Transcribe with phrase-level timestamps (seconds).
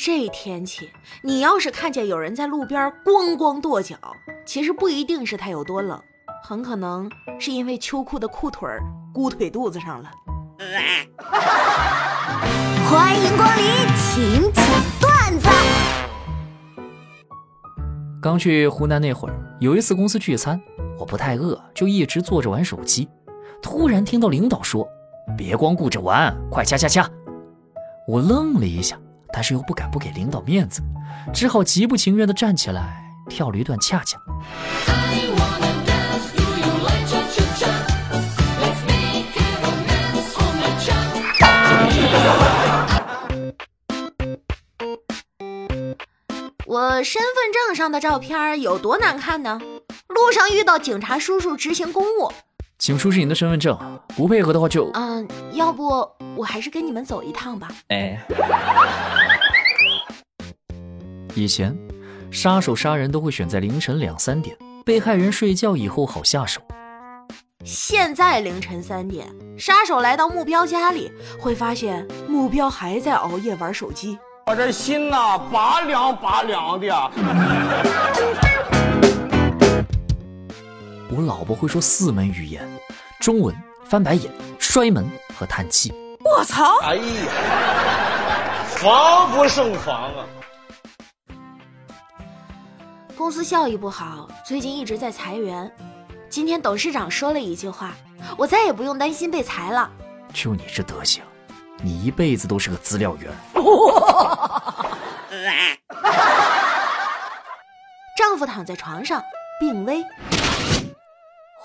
[0.00, 0.88] 这天气，
[1.24, 3.96] 你要是看见有人在路边咣咣跺脚，
[4.46, 6.00] 其实不一定是他有多冷，
[6.44, 8.80] 很可能是因为秋裤的裤腿儿
[9.12, 10.08] 箍腿肚子上了。
[12.88, 13.64] 欢迎光临，
[13.96, 14.64] 请讲
[15.00, 15.48] 段子。
[18.22, 20.60] 刚去湖南那会儿，有一次公司聚餐，
[20.96, 23.08] 我不太饿，就一直坐着玩手机。
[23.60, 24.88] 突然听到领导说
[25.36, 27.10] ：“别光顾着玩，快掐掐掐！”
[28.06, 28.96] 我愣了一下。
[29.32, 30.82] 但是又不敢不给领导面子，
[31.32, 34.18] 只好极不情愿地站起来跳了一段恰恰。
[46.66, 49.60] 我身份证上的照片有多难看呢？
[50.08, 52.32] 路上遇到警察叔叔执行公务，
[52.78, 53.76] 请出示您的身份证，
[54.16, 54.88] 不配合的话就……
[54.94, 57.68] 嗯，要不我还是跟你们走一趟吧。
[57.88, 58.18] 哎。
[61.34, 61.76] 以前，
[62.30, 66.60] 杀手杀人都会选在凌晨两三点，被害人睡觉以后好下手。
[67.64, 69.26] 现在凌晨三点，
[69.58, 74.18] 杀手来到目标家里，会发现目标还在熬夜玩手机。
[74.46, 78.77] 我这心呐，拔凉拔凉的。
[81.18, 82.64] 我老婆会说四门语言：
[83.18, 83.52] 中文、
[83.84, 85.04] 翻白眼、摔门
[85.36, 85.92] 和叹气。
[86.24, 86.78] 我操！
[86.82, 87.02] 哎呀，
[88.76, 90.24] 防不胜防啊！
[93.16, 95.68] 公司效益不好，最近一直在裁员。
[96.30, 97.94] 今天董事长说了一句话，
[98.36, 99.90] 我再也不用担心被裁了。
[100.32, 101.24] 就你这德行，
[101.82, 103.32] 你一辈子都是个资料员。
[108.16, 109.20] 丈夫躺在床上
[109.58, 110.04] 病危。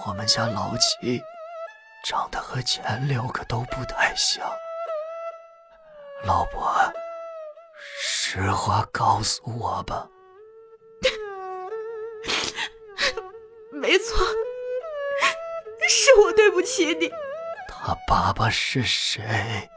[0.05, 1.23] 我们家老七
[2.03, 4.45] 长得和前六个都不太像。
[6.25, 6.75] 老婆，
[8.01, 10.05] 实话告诉我吧。
[13.71, 14.17] 没错，
[15.87, 17.09] 是我对不起你。
[17.69, 19.69] 他爸爸是谁？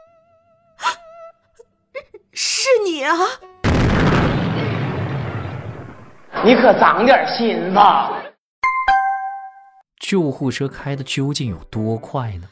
[2.33, 3.15] 是你啊！
[6.43, 8.11] 你可长点心吧。
[10.07, 12.47] 救护车开的究竟有多快呢？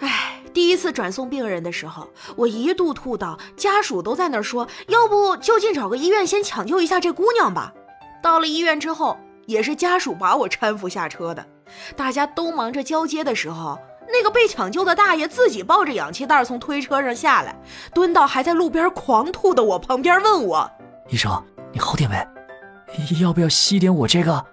[0.00, 7.74] 哎，第一次转送病人的时候，我一度吐到家属都在那说，要不就近找个医院先抢救一下这姑娘吧。
[8.22, 9.18] 到了医院之后。
[9.46, 11.46] 也是家属把我搀扶下车的，
[11.94, 17.56] 大家都忙着交接的时候，那个被抢救的大爷自己抱着氧气袋从推车上下来，
[17.94, 20.68] 蹲到还在路边狂吐的我旁边，问我
[21.08, 21.40] ：“医生，
[21.72, 22.26] 你好点没？
[23.22, 24.44] 要不要吸点我这个？”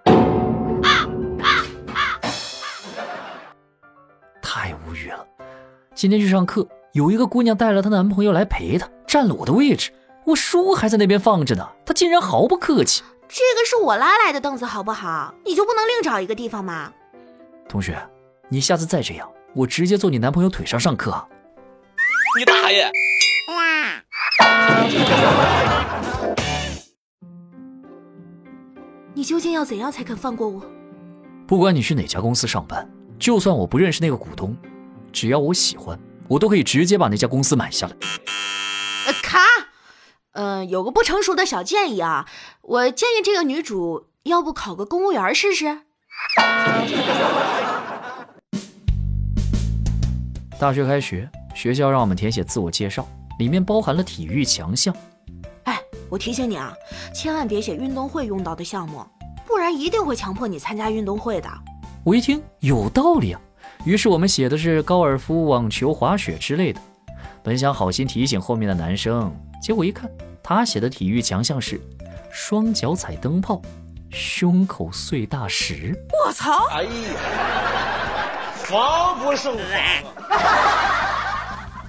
[6.04, 9.90] 今天去上课，有一个姑娘带了她男朋友来陪她，占了我的位置，
[10.26, 13.02] 我书还在那边放着呢，她竟然毫不客气。
[13.30, 15.34] 这个是我拉来的凳子，好不好？
[15.46, 16.92] 你就不能另找一个地方吗？
[17.70, 17.98] 同学，
[18.50, 21.26] 你下次再这样，我直接坐你男朋友腿上上课。
[22.38, 22.92] 你大爷！
[29.14, 30.62] 你究竟要怎样才肯放过我？
[31.48, 32.86] 不管你去哪家公司上班，
[33.18, 34.54] 就算我不认识那个股东，
[35.14, 35.98] 只要我喜欢，
[36.28, 37.96] 我都可以直接把那家公司买下来。
[39.22, 39.40] 卡。
[40.32, 42.28] 嗯，有个不成熟的小建议啊，
[42.64, 45.82] 我建议这个女主要不考个公务员试试。
[50.60, 53.08] 大学开学，学校让我们填写自我介绍，
[53.38, 54.96] 里面包含了体育强项。
[55.66, 55.80] 哎，
[56.10, 56.74] 我提醒你啊，
[57.14, 59.06] 千万别写运动会用到的项目，
[59.46, 61.48] 不然一定会强迫你参加运动会的。
[62.04, 63.42] 我一听有道理啊，
[63.86, 66.80] 于是我们写的是高尔夫、网球、滑雪之类的。
[67.44, 69.34] 本想好心提醒后面的男生。
[69.62, 70.10] 结果一看，
[70.42, 71.82] 他写的体育强项是
[72.32, 73.62] 双脚踩灯泡，
[74.10, 75.94] 胸口碎大石。
[76.26, 76.68] 我操！
[76.72, 76.90] 哎呀，
[78.56, 81.86] 防不胜防啊！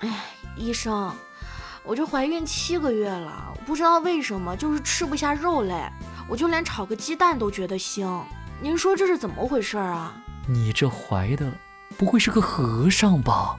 [0.00, 0.08] 哎，
[0.56, 1.12] 医生，
[1.84, 5.74] 我这怀孕七个月了，不知道为什么就是吃不下肉类，
[6.28, 8.20] 我就连炒个鸡蛋都觉得腥。
[8.60, 10.14] 您说这是怎么回事啊？
[10.48, 11.52] 你这怀的
[11.98, 13.56] 不会是个和尚吧？